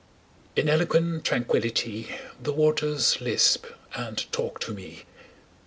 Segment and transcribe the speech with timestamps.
[0.55, 2.07] In eloquent tranquility
[2.41, 5.03] The waters lisp and talk to me.